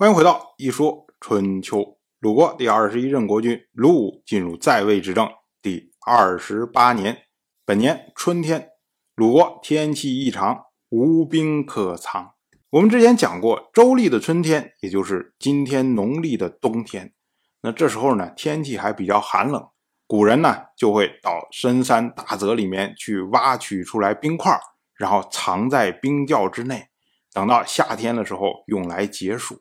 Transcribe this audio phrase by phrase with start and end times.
[0.00, 1.76] 欢迎回到《一说春秋》。
[2.20, 5.28] 鲁国第二十一任国君鲁武进入在位执政
[5.60, 7.24] 第二十八年，
[7.66, 8.70] 本年春天，
[9.14, 10.58] 鲁国天气异常，
[10.88, 12.32] 无冰可藏。
[12.70, 17.12] 我们之前讲过，周历的春天，也就是今天农历的冬天。
[17.60, 19.68] 那这时候呢，天气还比较寒冷，
[20.06, 24.58] 古人呢就会到深山大泽里面去挖取出来冰块，
[24.94, 26.86] 然后藏在冰窖之内，
[27.34, 29.60] 等到夏天的时候用来解暑。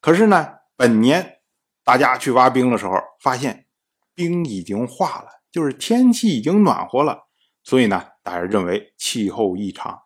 [0.00, 1.40] 可是呢，本年
[1.84, 3.66] 大家去挖冰的时候，发现
[4.14, 7.28] 冰已经化了，就是天气已经暖和了，
[7.62, 10.00] 所以呢，大家认为气候异常。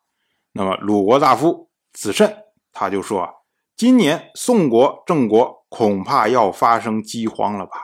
[0.53, 2.37] 那么鲁国大夫子慎
[2.73, 3.29] 他就说
[3.77, 7.83] ：“今年宋国、郑国恐怕要发生饥荒了吧？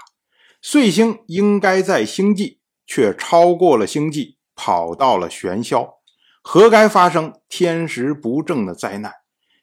[0.60, 5.88] 岁星应该在星际，却超过了星际，跑到了玄霄，
[6.42, 9.12] 何该发生天时不正的灾难？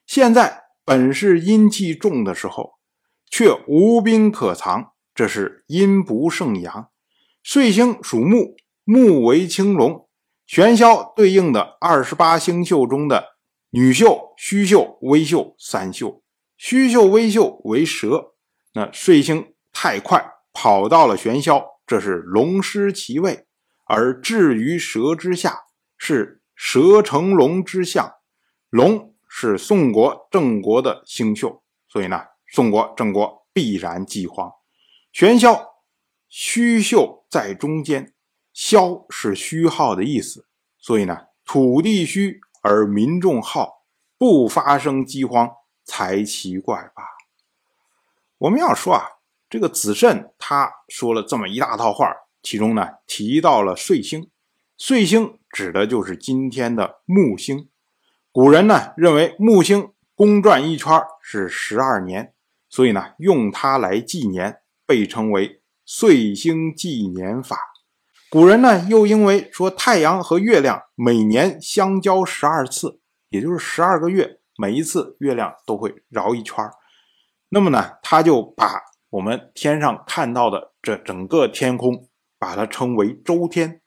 [0.06, 2.78] 现在。”本是阴气重的时候，
[3.30, 6.88] 却无兵可藏，这是阴不胜阳。
[7.44, 10.08] 岁星属木，木为青龙，
[10.46, 13.36] 玄霄对应的二十八星宿中的
[13.68, 16.22] 女宿、虚宿、微宿三宿，
[16.56, 18.32] 虚宿、微宿为蛇。
[18.72, 23.46] 那岁星太快，跑到了玄霄，这是龙失其位，
[23.84, 25.64] 而置于蛇之下，
[25.98, 28.10] 是蛇成龙之象，
[28.70, 29.14] 龙。
[29.28, 34.50] 是宋国、郑国的星宿，所以呢，宋国、郑国必然饥荒。
[35.12, 35.66] 玄霄
[36.28, 38.14] 虚秀在中间，
[38.54, 40.46] 霄是虚号的意思，
[40.78, 43.84] 所以呢，土地虚而民众耗，
[44.16, 45.50] 不发生饥荒
[45.84, 47.02] 才奇怪吧？
[48.38, 49.02] 我们要说啊，
[49.48, 52.12] 这个子慎他说了这么一大套话，
[52.42, 54.30] 其中呢提到了岁星，
[54.76, 57.68] 岁星指的就是今天的木星。
[58.40, 62.34] 古人呢认为木星公转一圈是十二年，
[62.68, 67.58] 所以呢用它来纪年，被称为岁星纪年法。
[68.30, 76.64] 古人呢又因为说太阳和月亮每年相交十二次，也就是十二个月，每一次月亮都会绕一圈
[77.48, 78.80] 那么呢他就把
[79.10, 82.08] 我们天上看到的这整个天空，
[82.38, 83.80] 把它称为周天。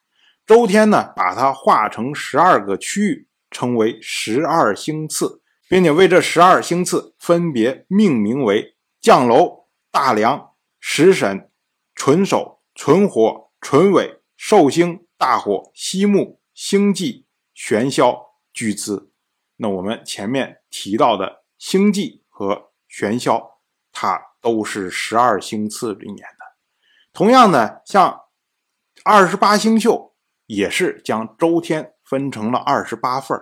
[0.45, 3.29] 周天呢把它划成十二个区域。
[3.51, 11.51] 称为十二星次，并且为这十二星次分别命名为降楼、大梁、食神、
[11.93, 18.17] 纯守、纯火、纯尾、寿星、大火、西木、星际、玄霄、
[18.53, 19.11] 巨资。
[19.57, 23.51] 那我们前面提到的星际和玄霄，
[23.91, 26.45] 它都是十二星次里面的。
[27.13, 28.21] 同样的，像
[29.03, 30.13] 二十八星宿
[30.45, 31.93] 也是将周天。
[32.11, 33.39] 分成了二十八份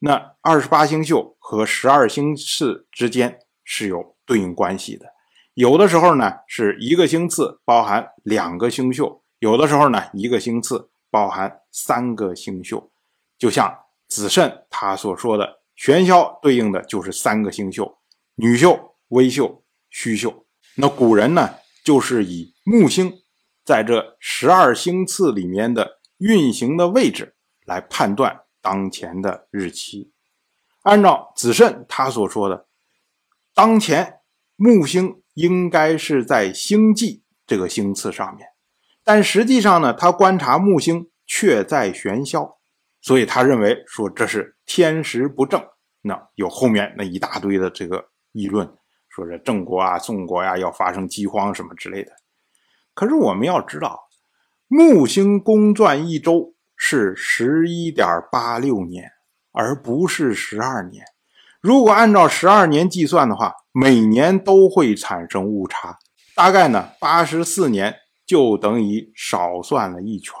[0.00, 5.06] 那二十八星宿和十二星次之间是有对应关系的。
[5.54, 12.90] 有的时候呢，是一个星次包含两个星宿；有的时候呢，一个星次包含三个星宿。
[13.38, 13.72] 就像
[14.08, 17.98] 子慎他所说的，玄霄对应的就是三个星宿：
[18.34, 18.76] 女宿、
[19.10, 20.46] 微宿、虚宿。
[20.74, 21.54] 那古人呢，
[21.84, 23.12] 就是以木星
[23.64, 27.36] 在这十二星次里面的运行的位置。
[27.70, 30.12] 来判断当前的日期，
[30.82, 32.66] 按照子慎他所说的，
[33.54, 34.22] 当前
[34.56, 38.48] 木星应该是在星际这个星次上面，
[39.04, 42.56] 但实际上呢，他观察木星却在玄霄，
[43.00, 45.64] 所以他认为说这是天时不正。
[46.02, 48.66] 那有后面那一大堆的这个议论，
[49.08, 52.10] 说这郑国啊、宋国呀要发生饥荒什么之类的。
[52.94, 54.08] 可是我们要知道，
[54.66, 56.56] 木星公转一周。
[56.82, 59.12] 是十一点八六年，
[59.52, 61.04] 而不是十二年。
[61.60, 65.98] 如果按照十二年计算的话，每年都会产生误差。
[66.34, 70.34] 大概呢，八十四年就等于少算了一圈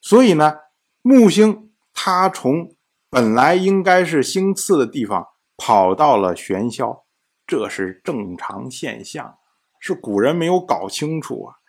[0.00, 0.54] 所以呢，
[1.02, 2.74] 木星它从
[3.10, 5.26] 本来应该是星次的地方
[5.58, 7.02] 跑到了玄霄，
[7.46, 9.36] 这是正常现象，
[9.78, 11.59] 是古人没有搞清楚啊。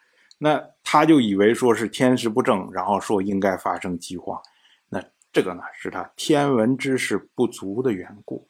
[0.44, 4.42] 那他就以为说是天时不正，然后说应该发生饥荒，
[4.90, 5.00] 那
[5.32, 8.50] 这个呢是他天文知识不足的缘故。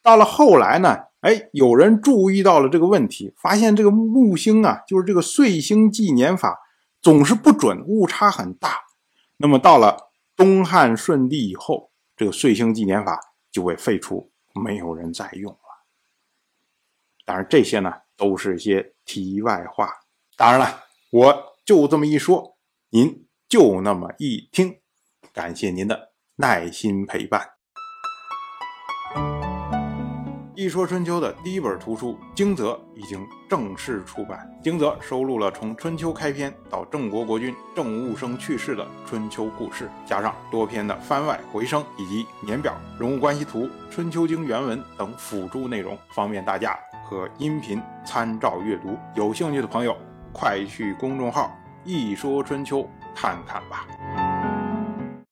[0.00, 6.58] 到了后来呢，哎，有人注意到了这个问题，发现这个木星啊，就是这个岁星纪年法
[7.02, 8.84] 总是不准，误差很大。
[9.36, 13.20] 那么到了东汉顺帝以后，这个岁星纪年法
[13.52, 15.58] 就被废除，没有人再用了。
[17.26, 19.90] 当然，这些呢都是一些题外话。
[20.34, 20.84] 当然了。
[21.12, 22.56] 我就这么一说，
[22.90, 24.76] 您就那么一听，
[25.32, 27.44] 感谢您的耐心陪伴。
[30.54, 48.96] 一说春秋的第一本图书《惊泽》已经正式出版，《惊泽》收录了从春秋开篇到郑国国君郑务生去世的春秋故事，加上多篇的番外回声以及年表、人物关系图、春秋经原文等辅助内容，方便大家和音频参照阅读。
[49.16, 49.96] 有兴趣的朋友，
[50.32, 53.86] 快去公众号“一说春秋”看看吧。